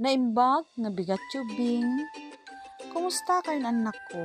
Naimbag 0.00 0.64
nga 0.72 0.88
bigat 0.88 1.20
yubing. 1.36 1.84
Kumusta 2.96 3.44
kayo 3.44 3.60
anak 3.60 3.92
ko? 4.08 4.24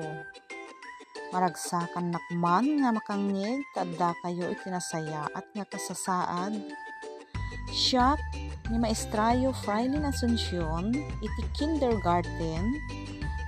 Maragsakan 1.35 2.15
nakman 2.15 2.79
nga 2.79 2.95
makangig 2.95 3.59
tadda 3.75 4.15
kayo 4.23 4.47
itinasaya 4.47 5.27
at 5.35 5.43
nga 5.51 5.67
kasasaad. 5.67 6.55
Siyak 7.67 8.15
ni 8.71 8.79
Maestrayo 8.79 9.51
Frailin 9.51 10.07
Asuncion 10.07 10.95
iti 11.19 11.41
kindergarten 11.59 12.63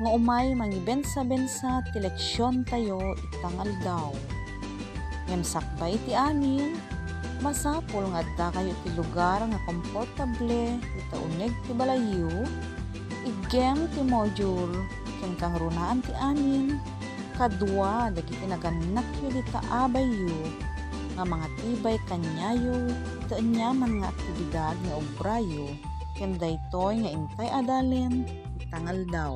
nga 0.04 0.10
umay 0.12 0.52
mangibensa-bensa 0.60 1.88
ti 1.96 2.04
leksyon 2.04 2.68
tayo 2.68 3.16
itangal 3.32 3.72
daw. 3.80 4.12
Ngem 5.32 5.40
ti 6.04 6.12
amin, 6.12 6.76
masapol 7.40 8.04
nga 8.12 8.22
adda 8.24 8.48
kayo 8.56 8.74
ti 8.84 8.90
lugar 9.00 9.40
nga 9.44 9.60
komportable 9.68 10.80
ita 10.80 11.16
uneg 11.18 11.54
ti 11.64 11.72
balayo, 11.72 12.44
igem 13.24 13.88
ti 13.96 14.02
module 14.04 14.76
ken 15.20 15.36
kang 15.40 15.56
runaan 15.60 16.00
ti 16.04 16.12
amin, 16.20 16.80
kadwa 17.40 18.12
dagiti 18.12 18.44
naganak 18.48 19.08
yu 19.24 19.32
di 19.32 19.44
taabay 19.52 20.08
yu 20.08 20.38
nga 21.20 21.24
mga 21.28 21.48
tibay 21.60 21.98
kanyayo 22.08 22.92
ita 23.28 23.36
anyaman 23.44 24.00
nga 24.00 24.08
aktibidad 24.12 24.76
nga 24.88 24.96
obrayo. 24.96 25.68
Ken 26.16 26.36
daytoy 26.36 27.04
nga 27.04 27.12
intay 27.16 27.48
adalen 27.48 28.28
itangal 28.60 29.00
daw. 29.08 29.34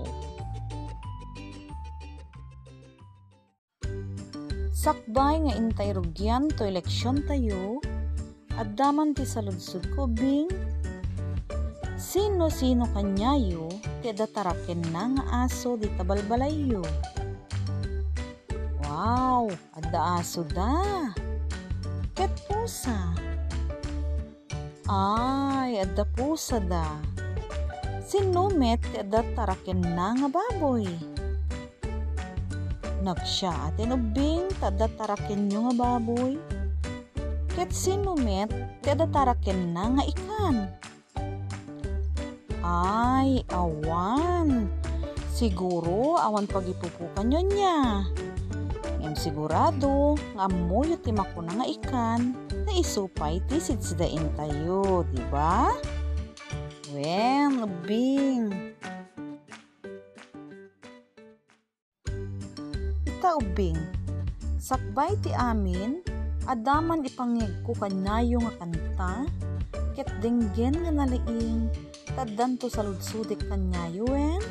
Sakbay 4.71 5.47
nga 5.47 5.53
intay 5.55 5.95
rugyan 5.95 6.51
to 6.59 6.67
eleksyon 6.67 7.23
tayo, 7.23 7.79
at 8.59 8.77
daman 8.77 9.17
ti 9.17 9.25
saludsud 9.25 9.93
ko 9.97 10.05
bing, 10.05 10.49
sino-sino 11.97 12.85
kanyayo, 12.93 13.69
ti 14.01 14.13
adataraken 14.13 14.81
na 14.93 15.03
nga 15.17 15.23
aso 15.45 15.73
di 15.79 15.89
tabalbalayo. 15.97 16.85
Wow, 18.83 19.49
adda 19.73 20.21
aso 20.21 20.45
da. 20.45 21.09
Ket 22.13 22.33
pusa. 22.45 23.13
Ay, 24.85 25.81
adda 25.81 26.05
pusa 26.13 26.61
da. 26.61 27.01
Sinumet 28.05 28.83
ti 28.93 29.01
adda 29.01 29.25
taraken 29.33 29.81
na 29.81 30.13
nga 30.13 30.29
baboy 30.29 31.13
nagsya 33.03 33.51
atin 33.67 33.99
ubing 33.99 34.47
taraken 34.95 35.51
nyo 35.51 35.67
nga 35.67 35.75
baboy. 35.75 36.39
Ket 37.53 37.69
sinumet 37.69 38.49
tada 38.81 39.05
taraken 39.09 39.73
na 39.73 39.93
nga 39.93 40.03
ikan. 40.09 40.55
Ay, 42.63 43.45
awan. 43.53 44.69
Siguro 45.29 46.17
awan 46.17 46.49
pagipupukan 46.49 47.29
nyo 47.29 47.41
niya. 47.45 47.79
Ngem 49.01 49.15
sigurado 49.17 50.17
nga 50.33 50.49
amoy 50.49 50.97
ti 50.99 51.13
makuna 51.13 51.61
nga 51.61 51.67
ikan 51.67 52.33
na 52.65 52.71
isupay 52.73 53.43
ti 53.45 53.61
sidsidain 53.61 54.33
tayo, 54.33 55.05
di 55.11 55.21
ba? 55.29 55.69
Wen, 56.93 57.61
ubing. 57.61 58.73
ubing. 63.37 63.77
Sakbay 64.61 65.17
ti 65.19 65.33
amin, 65.35 65.99
adaman 66.43 67.07
ipangig 67.07 67.51
ko 67.63 67.71
kanyayo 67.75 68.43
nga 68.43 68.53
kanta, 68.59 69.13
ket 69.95 70.09
denggen 70.19 70.75
nga 70.83 70.91
naliing, 70.91 71.71
taddan 72.13 72.59
to 72.59 72.67
saludsudik 72.67 73.39
kanyayo 73.47 74.05
en. 74.11 74.43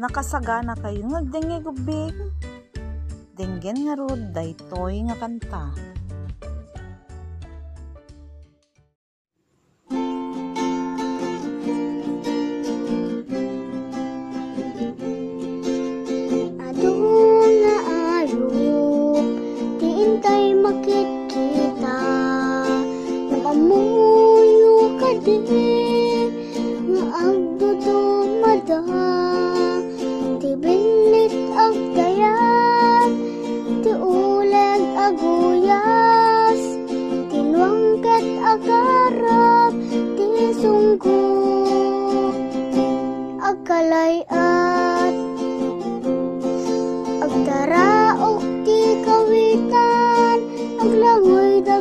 Nakasagana 0.00 0.74
kayo 0.82 1.06
nagdengeg 1.06 1.62
ubing. 1.62 2.16
Denggen 3.38 3.86
nga 3.86 3.94
rod 3.94 4.34
daytoy 4.34 5.06
nga 5.06 5.14
kanta. 5.14 5.91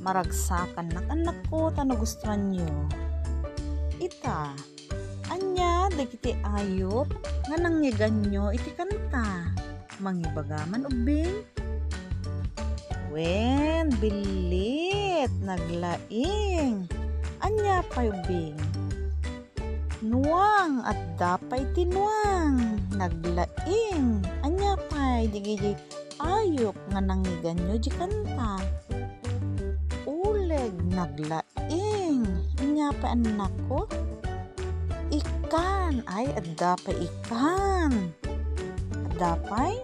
Maragsakan 0.00 0.96
nak 0.96 1.06
anak 1.12 1.36
ko 1.52 1.68
ta 1.68 1.84
nagustuhan 1.84 2.48
nyo. 2.48 2.88
Ita, 4.00 4.56
anya 5.28 5.92
dagiti 5.92 6.32
ayop 6.40 7.04
nga 7.44 7.56
nangyagan 7.60 8.24
nyo 8.32 8.48
iti 8.48 8.72
kanta. 8.72 9.52
Mangibagaman 10.00 10.88
ubing? 10.88 11.44
Wen, 13.12 13.92
bilit, 14.00 15.28
naglaing. 15.44 16.88
Anya 17.44 17.84
pa 17.92 18.08
ubing? 18.08 18.56
Nuwang 20.00 20.80
at 20.88 20.96
dapay 21.20 21.60
tinuang, 21.76 22.80
naglaing. 22.96 24.24
Anya 24.40 24.80
pay 24.88 25.28
digiji 25.28 25.76
ayok 26.16 26.72
nga 26.88 27.04
nangigan 27.04 27.60
nyo 27.68 27.76
di 27.76 27.92
kanta. 27.92 28.56
Uleg, 30.60 30.92
naglaing. 30.92 32.20
Anya 32.60 32.92
pa 33.00 33.16
anak 33.16 33.48
ko? 33.64 33.88
Ikan, 35.08 36.04
ay 36.04 36.28
at 36.36 36.44
dapay 36.52 37.00
ikan. 37.00 38.12
At 38.92 39.12
dapay? 39.16 39.80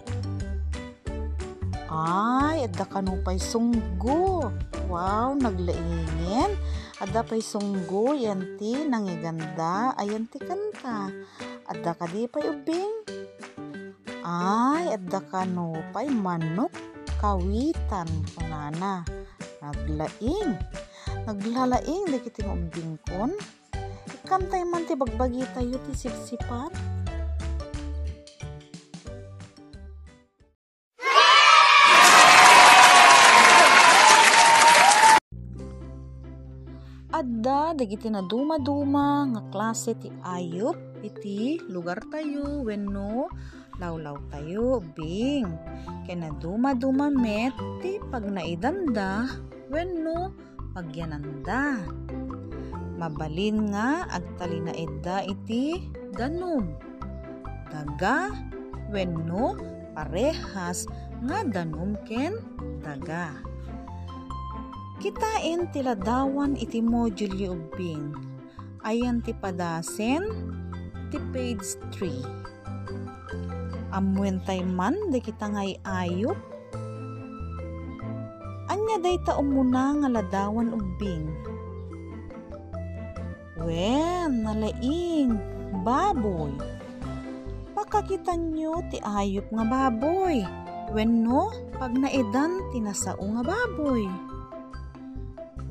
Ay, 1.88 2.68
at 2.68 2.76
kanupay 2.76 3.40
sunggo. 3.40 4.52
Wow, 4.92 5.32
naglaingin. 5.40 6.52
Ada 7.00 7.24
pay 7.24 7.40
sunggo, 7.40 8.12
yanti, 8.12 8.76
nangiganda, 8.84 9.96
ayanti 9.96 10.44
kanta. 10.44 11.08
Ada 11.72 11.96
ka 11.96 12.04
di 12.04 12.28
pay 12.28 12.52
ubing. 12.52 12.92
Ay, 14.20 14.92
ada 14.92 15.24
ka 15.24 15.48
no 15.48 15.72
pay 15.96 16.12
manok, 16.12 16.68
kawitan, 17.16 18.12
kunana. 18.36 19.24
Naglaing. 19.60 20.50
Naglalaing, 21.24 22.04
di 22.10 22.18
kiting 22.20 22.50
ubing 22.50 22.96
kon. 23.08 23.32
Ikantay 24.22 24.66
man 24.66 24.84
ti 24.84 24.94
bagbagi 24.98 25.44
tayo 25.54 25.76
ti 25.86 25.92
sipsipat. 25.94 26.96
adda 37.16 37.72
dagiti 37.72 38.12
na 38.12 38.20
duma-duma 38.20 39.24
nga 39.32 39.42
klase 39.48 39.96
ti 39.96 40.12
ayop 40.20 40.76
iti 41.00 41.56
lugar 41.72 42.04
tayo 42.12 42.60
wenno 42.60 43.32
lawlaw 43.76 44.16
tayo 44.32 44.80
bing 44.96 45.48
kay 46.08 46.16
na 46.16 46.32
duma-duma 46.40 47.12
met 47.12 47.52
ti 47.84 48.00
pag 48.08 48.24
naidanda 48.24 49.28
wenno 49.68 50.32
pagyananda 50.72 51.84
mabalin 52.96 53.70
nga 53.70 54.08
agtalinaedda 54.08 55.28
iti 55.28 55.92
danom. 56.16 56.72
Daga 57.68 58.32
wenno 58.88 59.56
parehas 59.92 60.88
nga 61.20 61.44
danom 61.44 62.00
ken 62.08 62.40
daga. 62.80 63.36
Kitain 64.96 65.68
tiladawan 65.76 66.56
iti 66.56 66.80
module 66.80 67.52
ubing. 67.52 68.16
Ayan 68.80 69.20
ti 69.20 69.36
padasen 69.36 70.24
ti 71.12 71.20
page 71.36 71.76
3. 72.00 72.45
Amwen 73.96 74.44
tay 74.44 74.60
man 74.60 74.92
di 75.08 75.24
kita 75.24 75.48
ngay 75.48 75.80
ayop. 75.80 76.36
Anya 78.68 78.96
day 79.00 79.16
ta 79.24 79.40
umuna 79.40 79.96
nga 79.96 80.20
ladawan 80.20 80.68
ubing. 80.68 81.32
Wen, 83.56 84.44
nalaing, 84.44 85.40
baboy. 85.80 86.52
Pakakita 87.72 88.36
nyo 88.36 88.84
ti 88.92 89.00
ayop 89.00 89.48
nga 89.48 89.64
baboy. 89.64 90.44
Wen 90.92 91.24
no, 91.24 91.48
pag 91.80 91.96
naedan 91.96 92.68
tinasao 92.76 93.16
nga 93.16 93.42
baboy. 93.48 94.04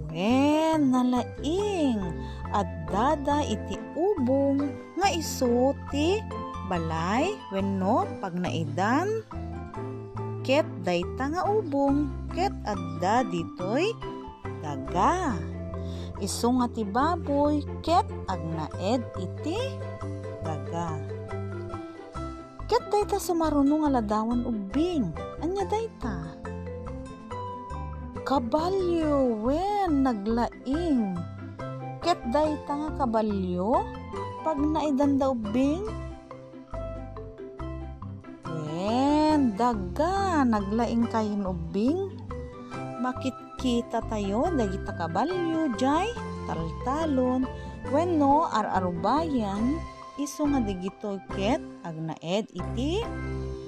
Wen, 0.10 0.90
nalaing, 0.90 2.02
at 2.50 2.66
dada 2.90 3.46
iti 3.46 3.78
ubong 3.94 4.66
nga 4.98 5.14
iso 5.14 5.78
ti 5.94 6.18
balay. 6.68 7.38
Wen 7.54 7.78
no, 7.78 8.06
pag 8.20 8.34
naedan 8.38 9.26
ket 10.46 10.66
dayta 10.86 11.34
nga 11.34 11.42
ubong 11.50 12.30
ket 12.38 12.54
adda 12.70 13.26
ditoy 13.26 13.90
daga 14.62 15.34
iso 16.24 16.48
nga 16.60 16.68
ti 16.72 16.86
baboy 16.88 17.60
ket 17.84 18.06
agnaed 18.30 19.02
iti 19.20 19.58
daga. 20.46 20.96
Ket 22.66 22.84
dayta 22.90 23.18
sumaruno 23.22 23.86
nga 23.86 24.00
ladawan 24.02 24.48
ubing. 24.48 25.12
Anya 25.44 25.66
dayta? 25.70 26.34
Kabalyo 28.26 29.46
wen 29.46 30.02
naglaing. 30.02 31.14
Ket 32.02 32.18
dayta 32.34 32.74
nga 32.74 32.90
kabalyo 33.06 33.86
pag 34.42 34.58
naidanda 34.58 35.30
ubing. 35.30 35.86
Wen 35.86 36.05
daga 39.56 40.44
naglaing 40.44 41.08
kayon 41.08 41.48
ubing. 41.48 42.12
Makit 43.00 43.36
kita 43.60 44.04
tayo 44.12 44.52
dagita 44.52 44.92
kabalyo 44.96 45.72
jay 45.80 46.12
taltalon 46.46 47.48
wenno 47.90 48.52
ar-arubayan 48.52 49.80
iso 50.20 50.48
nga 50.48 50.60
digito 50.64 51.20
ket 51.36 51.64
agnaed 51.84 52.48
iti 52.52 53.00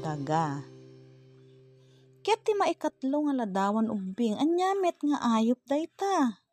daga. 0.03 0.63
Ket 2.23 2.43
ti 2.43 2.51
maikatlo 2.59 3.27
nga 3.27 3.33
ladawan 3.43 3.87
ubing 3.87 4.35
anyamet 4.35 4.99
nga 4.99 5.39
ayop 5.39 5.63
dayta. 5.63 6.43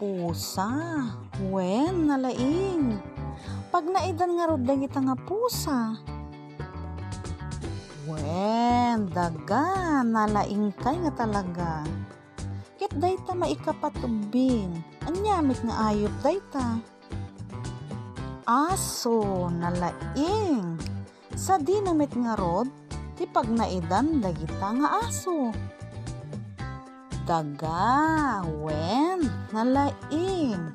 Pusa, 0.00 0.72
wen 1.52 2.08
nalaing. 2.08 2.96
Pag 3.68 3.84
naidan 3.90 4.38
nga 4.40 4.48
rod 4.48 4.64
dagita 4.64 5.02
nga 5.04 5.12
pusa, 5.12 5.98
Wen, 8.08 9.12
daga, 9.12 10.00
nalaing 10.00 10.72
kay 10.80 10.96
nga 10.96 11.12
talaga. 11.12 11.84
Ket 12.80 12.88
dayta 12.96 13.36
maikapatubing, 13.36 14.72
anyamit 15.04 15.60
nga 15.60 15.92
ayop 15.92 16.14
dayta. 16.24 16.80
Aso, 18.48 19.52
nalaing. 19.52 20.80
Sa 21.36 21.60
dinamit 21.60 22.08
nga 22.16 22.32
rod, 22.40 22.72
ti 23.12 23.28
pag 23.28 23.44
naidan 23.44 24.24
dagita 24.24 24.72
nga 24.72 25.04
aso. 25.04 25.52
Daga, 27.28 28.40
wen, 28.64 29.20
nalaing. 29.52 30.72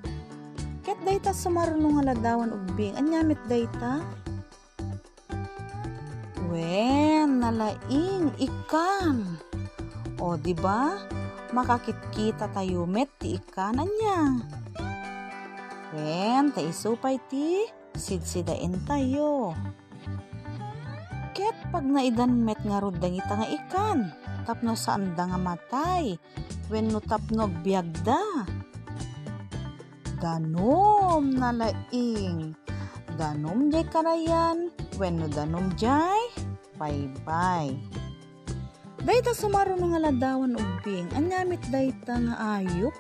Ket 0.86 1.02
dayta 1.02 1.34
sumarunong 1.34 1.98
nga 1.98 2.14
ladawan 2.14 2.54
ubing, 2.54 2.94
anyamit 2.94 3.42
dayta. 3.50 4.06
Wen, 6.54 7.42
nalaing, 7.42 8.30
ikan. 8.38 9.42
O, 10.22 10.38
di 10.38 10.54
ba? 10.54 11.02
Makakit-kita 11.50 12.54
tayo 12.54 12.86
met 12.86 13.10
ti 13.18 13.42
ikan 13.42 13.82
anya. 13.82 14.38
Wen, 15.98 16.54
taisupay 16.54 17.18
ti 17.26 17.66
sidsidain 17.98 18.86
tayo. 18.86 19.58
Ket 21.34 21.58
pag 21.74 21.90
naidan 21.90 22.46
met 22.46 22.62
nga 22.62 22.78
rod 22.78 23.02
dangita 23.02 23.34
nga 23.34 23.50
ikan, 23.50 24.14
tapno 24.46 24.78
saan 24.78 25.18
da 25.18 25.26
nga 25.26 25.42
matay, 25.42 26.22
wen 26.70 26.94
no 26.94 27.02
tapno 27.02 27.50
biyagda. 27.50 28.46
Danom 30.22 31.34
nalaing. 31.34 32.54
Danom 33.14 33.70
jay 33.70 33.86
karayan, 33.90 34.74
wen 34.98 35.22
no 35.22 35.30
danom 35.30 35.70
jay, 35.78 36.22
bye-bye. 36.84 37.72
Dayta 39.04 39.32
sumaro 39.32 39.80
nga 39.80 40.04
ladawan 40.04 40.60
ubing, 40.60 41.08
anyamit 41.16 41.64
dayta 41.72 42.20
nga 42.20 42.60
ayop. 42.60 42.92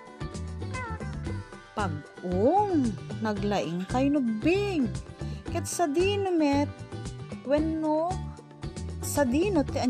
Pag-ong, 1.76 2.88
naglaing 3.20 3.84
kay 3.92 4.08
nubing. 4.08 4.88
Ket 5.52 5.68
sa 5.68 5.88
dinomet, 5.88 6.72
wenno 7.44 8.08
sa 9.04 9.28
dino 9.28 9.68
ti 9.68 9.84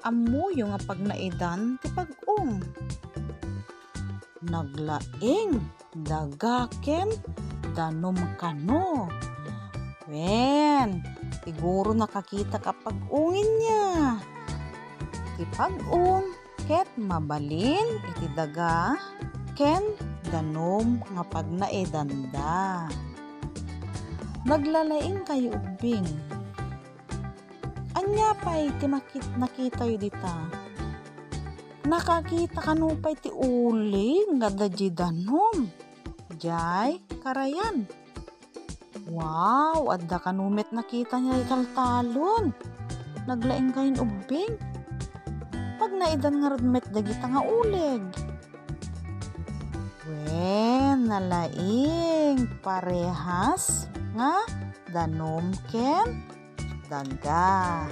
amuyo 0.00 0.72
nga 0.72 0.80
pag 0.80 1.00
naidan 1.04 1.76
ti 1.84 1.92
pag-ong. 1.92 2.64
Naglaing, 4.48 5.60
dagaken, 6.04 7.12
danom 7.76 8.16
kano. 8.40 9.12
Wen, 10.08 11.02
siguro 11.46 11.94
nakakita 11.94 12.58
kapag 12.58 12.98
ungin 13.06 13.46
niya. 13.62 14.18
Ti 15.38 15.46
pag-ung, 15.54 16.26
ket 16.66 16.90
mabalin, 16.98 18.02
iti 18.02 18.26
daga, 18.34 18.98
ken 19.54 19.94
danom 20.26 20.98
nga 21.14 21.22
pag 21.22 21.46
naedanda. 21.46 22.90
Naglalaing 24.42 25.22
kayo 25.22 25.54
ubing. 25.54 26.06
Anya 27.94 28.34
pa'y 28.42 28.74
ti 28.82 28.90
makit 28.90 29.22
nakita 29.38 29.86
yu 29.86 29.98
dita. 29.98 30.50
Nakakita 31.86 32.58
kanupay 32.58 33.14
ti 33.14 33.30
uli 33.30 34.26
nga 34.34 34.50
dadji 34.50 34.90
danom. 34.90 35.70
Jay, 36.34 36.98
karayan. 37.22 38.05
Wow, 39.06 39.94
adda 39.94 40.18
kanumet 40.18 40.74
nakita 40.74 41.22
niya 41.22 41.38
taltalon. 41.46 42.50
Naglaing 43.30 43.70
kayin 43.70 44.02
ubing. 44.02 44.58
Pag 45.78 45.94
naidan 45.94 46.42
nga 46.42 46.50
rodmet 46.50 46.90
dagita 46.90 47.30
nga 47.30 47.38
uleg. 47.38 48.02
Wen, 50.10 51.06
nalaing 51.06 52.50
parehas 52.66 53.86
nga 54.18 54.42
danom 54.90 55.54
ken 55.70 56.26
daga. 56.90 57.86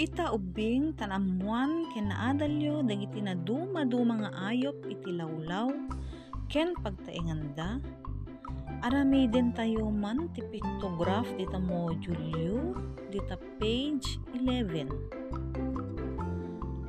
Ita 0.00 0.32
ubing 0.32 0.96
tanamuan 0.96 1.84
ken 1.92 2.08
naadalyo 2.08 2.80
dagiti 2.80 3.20
na 3.20 3.36
duma-duma 3.36 4.16
nga 4.24 4.48
ayop 4.48 4.88
iti 4.88 5.12
lawlaw 5.12 5.68
ken 6.48 6.72
pagtainganda. 6.80 7.84
Aramiden 8.80 9.52
tayo 9.52 9.92
man 9.92 10.32
ti 10.32 10.40
pictograph 10.40 11.28
dita 11.36 11.60
module 11.60 12.72
dita 13.12 13.36
page 13.60 14.16
11. 14.32 14.88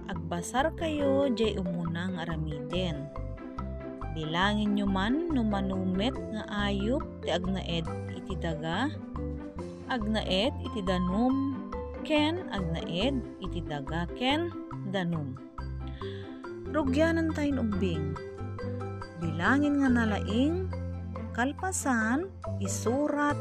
Agbasar 0.07 0.71
kayo 0.79 1.27
jay 1.35 1.59
umunang 1.59 2.15
aramiden. 2.15 3.11
Bilangin 4.15 4.79
nyo 4.79 4.87
man 4.87 5.35
no 5.35 5.43
manumet 5.43 6.15
nga 6.15 6.47
ayop 6.63 7.03
ti 7.19 7.35
agnaed 7.35 7.83
iti 8.15 8.39
daga, 8.39 8.87
agnaed 9.91 10.55
iti 10.63 10.79
danom 10.79 11.60
ken 12.01 12.49
agnaed 12.49 13.21
iti 13.41 13.61
daga 13.61 14.09
ken 14.17 14.49
danom. 14.89 15.37
Rugyanan 16.71 17.33
tayo 17.35 17.61
ubing. 17.61 18.17
Bilangin 19.21 19.85
nga 19.85 19.89
nalaing 19.91 20.65
kalpasan 21.37 22.25
isurat 22.57 23.37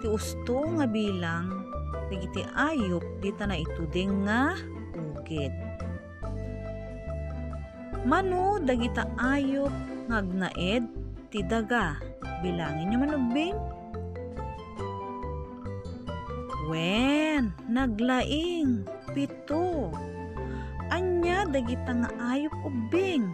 ti 0.00 0.06
usto 0.08 0.64
nga 0.78 0.86
bilang 0.88 1.68
digiti 2.08 2.42
ayop 2.56 3.04
dita 3.20 3.44
na 3.44 3.60
ituding 3.60 4.24
nga 4.24 4.56
ugit. 4.96 5.52
Mano 8.08 8.56
dagita 8.62 9.04
ayop 9.20 9.74
ngagnaed 10.08 10.84
ti 11.28 11.44
daga. 11.44 12.00
Bilangin 12.40 12.88
niyo 12.88 12.98
man 13.04 13.12
ubing. 13.18 13.77
Wen, 16.68 17.56
naglaing, 17.64 18.84
pito. 19.16 19.88
Anya 20.92 21.48
dagita 21.48 21.96
nga 21.96 22.12
ayop 22.28 22.52
ubing. 22.60 23.32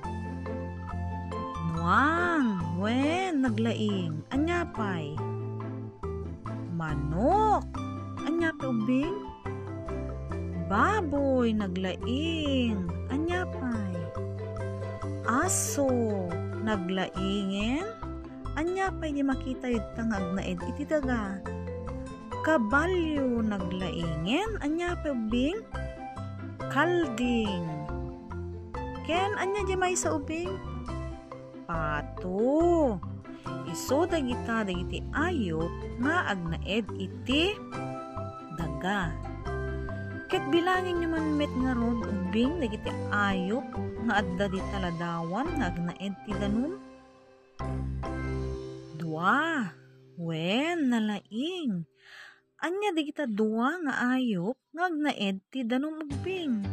Nuang, 1.75 2.79
wen, 2.79 3.43
naglaing. 3.43 4.23
Anya 4.31 4.63
pay. 4.71 5.19
Manok. 6.79 7.67
Anya 8.23 8.55
pa 8.55 8.71
ubing. 8.71 9.19
Baboy, 10.71 11.51
naglaing. 11.51 12.87
Anya 13.11 13.43
pay 13.51 13.85
aso 15.25 15.89
naglaingen 16.61 17.85
anya 18.61 18.93
pa 18.93 19.09
di 19.09 19.25
makita 19.25 19.73
yun 19.73 19.85
tangag 19.97 20.25
na 20.37 20.43
ed 20.45 20.61
iti 20.69 20.85
daga 20.85 21.41
kabalyo 22.45 23.41
naglaingen 23.41 24.61
anya 24.61 24.93
ubing 25.09 25.65
kalding. 26.69 27.65
Ken 29.09 29.33
anya 29.41 29.65
di 29.65 29.73
may 29.73 29.97
sa 29.97 30.21
ubing? 30.21 30.53
Pato. 31.65 33.01
Iso 33.65 34.05
dagita 34.05 34.61
dagiti 34.69 35.01
ayop 35.17 35.73
nga 36.05 36.37
agnaed 36.37 36.85
iti 37.01 37.57
daga. 38.61 39.09
Ket 40.29 40.45
bilangin 40.53 41.01
nyo 41.01 41.17
man 41.17 41.41
met 41.41 41.53
nga 41.57 41.73
rod 41.73 42.05
ubing 42.05 42.61
dagiti 42.61 42.93
ayop 43.09 43.65
nga 44.05 44.21
adda 44.21 44.53
di 44.53 44.61
taladawan 44.69 45.49
nga 45.57 45.73
agnaed 45.73 46.15
ti 46.29 46.33
danum? 46.37 46.77
Dua, 49.01 49.65
wen 50.21 50.93
nalaing. 50.93 51.89
Anya 52.65 52.97
di 52.97 53.05
kita 53.05 53.29
dua 53.29 53.77
nga 53.85 54.17
ayop 54.17 54.57
nga 54.73 54.89
agnaed 54.89 55.37
ti 55.53 55.69
danum 55.69 56.01
ubing. 56.01 56.65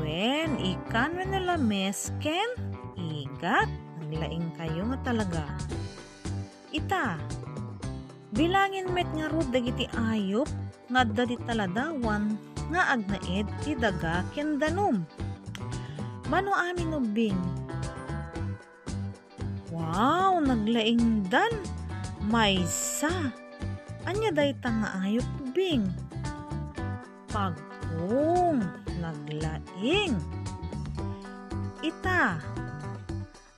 Wen, 0.00 0.56
ikan 0.56 1.12
wen 1.20 1.28
nalames 1.28 2.08
ken, 2.16 2.48
igat, 2.96 3.68
naglaing 4.00 4.48
kayo 4.56 4.88
nga 4.88 5.12
talaga. 5.12 5.44
Ita, 6.72 7.20
bilangin 8.32 8.88
met 8.88 9.04
nga 9.12 9.28
rod 9.28 9.52
dagiti 9.52 9.84
ayop 9.92 10.48
nga 10.88 11.04
adda 11.04 11.28
di 11.28 11.36
taladawan 11.44 12.40
nga 12.72 12.96
agnaed 12.96 13.44
ti 13.60 13.76
daga 13.76 14.24
ken 14.32 14.56
danom. 14.56 15.04
Mano 16.32 16.56
amin 16.56 16.96
ubing? 17.04 17.36
Wow, 19.68 20.40
naglaingdan. 20.40 21.52
Maysa. 22.32 23.43
Anya 24.04 24.30
dayta 24.32 24.68
nga 24.68 24.88
ayop 25.00 25.26
ubing. 25.40 25.88
Pagkong 27.32 28.60
naglaing. 29.00 30.14
Ita. 31.80 32.40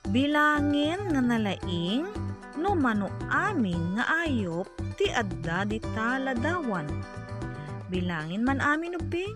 Bilangin 0.07 1.11
nga 1.11 1.21
nalaing 1.21 2.07
no 2.57 2.73
mano 2.73 3.11
amin 3.29 3.99
nga 3.99 4.25
ayop 4.25 4.65
ti 4.97 5.11
adda 5.13 5.67
di 5.67 5.77
taladawan 5.93 6.89
Bilangin 7.87 8.43
man 8.43 8.59
amin 8.59 8.99
ubing. 8.99 9.31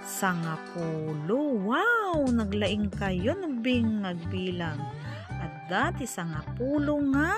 Sangapulo. 0.00 1.60
Wow! 1.60 2.24
Naglaing 2.28 2.88
kayo 2.96 3.36
ubing 3.36 4.00
nagbilang. 4.00 4.80
At 5.28 5.68
dati 5.68 6.08
sangapulo 6.08 6.96
nga 7.12 7.36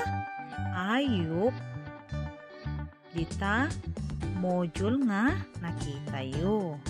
ayop. 0.94 1.54
Dita 3.12 3.68
module 4.40 5.04
nga 5.04 5.36
nakita 5.60 6.24
yo. 6.24 6.80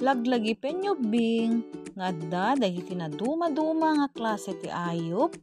Laglagi 0.00 0.56
penyo 0.56 0.96
bing 0.96 1.60
nga 1.92 2.08
adda 2.08 2.56
dagiti 2.56 2.96
na 2.96 3.12
duma-duma 3.12 4.00
nga 4.00 4.08
klase 4.16 4.56
ti 4.58 4.72
ayop 4.72 5.36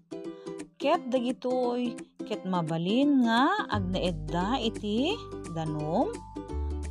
ket 0.81 0.99
dagitoy 1.13 1.93
ket 2.25 2.41
mabalin 2.49 3.29
nga 3.29 3.69
agnaedda 3.69 4.57
iti 4.65 5.13
danom. 5.53 6.09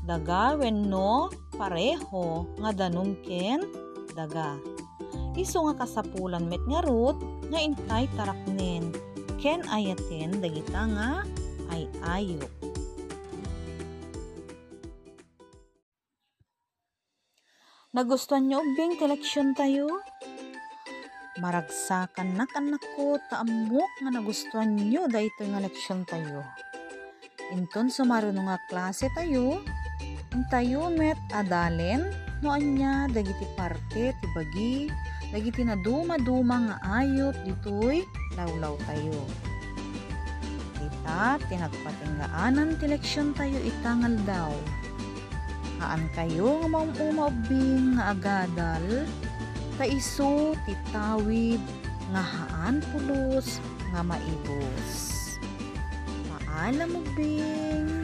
Daga 0.07 0.54
wenno 0.57 1.28
pareho 1.59 2.47
nga 2.62 2.71
danom 2.71 3.18
ken 3.21 3.66
daga. 4.14 4.57
Iso 5.35 5.66
nga 5.66 5.85
kasapulan 5.85 6.47
met 6.47 6.62
nga 6.64 6.80
rut 6.87 7.18
nga 7.49 7.59
intay 7.61 8.05
taraknen 8.17 8.93
ken 9.40 9.64
ayaten 9.69 10.40
dagita 10.40 10.83
nga 10.95 11.11
ay 11.73 11.85
ayo 12.05 12.45
Nagustuhan 17.88 18.45
niyo 18.47 18.61
ubing 18.61 19.00
teleksyon 19.00 19.57
tayo? 19.57 19.88
maragsakan 21.38 22.35
nak 22.35 22.50
anak 22.59 22.83
ko 22.99 23.17
taamok 23.31 23.90
nga 24.02 24.11
nagustuhan 24.11 24.75
nyo 24.75 25.07
dahito 25.07 25.47
nga 25.47 25.62
leksyon 25.62 26.02
tayo. 26.05 26.43
Inton 27.55 27.88
sumaruno 27.88 28.45
nga 28.45 28.59
klase 28.69 29.09
tayo, 29.14 29.62
tayo 30.52 30.93
met 30.93 31.17
adalen 31.33 32.11
no 32.45 32.52
anya 32.52 33.09
dagiti 33.09 33.47
parte 33.57 34.14
ti 34.14 34.26
bagi 35.28 35.52
dagiti 35.52 35.62
na 35.68 35.76
duma-duma 35.76 36.56
nga 36.73 36.76
ayot 37.04 37.37
ditoy 37.44 38.00
lawlaw 38.32 38.80
tayo. 38.88 39.20
Ita 40.80 41.37
tinagpatinggaanan 41.52 42.80
ti 42.80 42.88
leksyon 42.88 43.37
tayo 43.37 43.61
itangal 43.61 44.16
daw. 44.25 44.52
Haan 45.85 46.08
kayo 46.16 46.64
nga 46.64 46.68
maumumabing 46.73 48.00
nga 48.00 48.16
agadal 48.16 49.04
kaiso 49.76 50.56
titawid 50.64 51.61
nga 52.08 52.23
haan 52.25 52.80
pulos 52.88 53.61
nga 53.92 54.00
maibos. 54.00 54.90
Maalam 56.32 56.88
mo 56.88 57.00
bing. 57.12 57.98